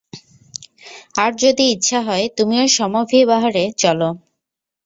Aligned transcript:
আর 1.15 1.31
যদি 1.41 1.63
ইচ্ছা 1.67 1.99
হয় 2.07 2.25
তুমিও 2.37 2.65
সমভিব্যাহারে 2.77 3.63
চল। 3.77 3.99